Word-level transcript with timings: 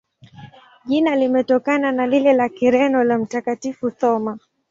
Jina 0.85 1.15
limetokana 1.15 1.91
na 1.91 2.07
lile 2.07 2.33
la 2.33 2.49
Kireno 2.49 3.03
la 3.03 3.17
Mtakatifu 3.17 3.91
Thoma. 3.91 4.39